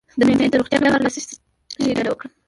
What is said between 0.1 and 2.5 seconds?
د معدې د روغتیا لپاره له څه شي ډډه وکړم؟